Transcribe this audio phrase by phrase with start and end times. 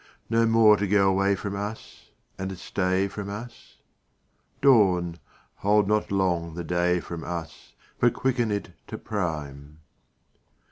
[0.31, 2.09] No more to go away from us
[2.39, 3.77] And stay from us?—
[4.59, 5.19] Dawn,
[5.57, 9.81] hold not long the day from us, But quicken it to prime!